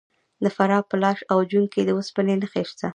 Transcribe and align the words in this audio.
د 0.43 0.45
فراه 0.55 0.83
په 0.89 0.95
لاش 1.03 1.19
او 1.31 1.37
جوین 1.49 1.65
کې 1.73 1.81
د 1.85 1.89
وسپنې 1.97 2.35
نښې 2.41 2.63
شته. 2.69 2.87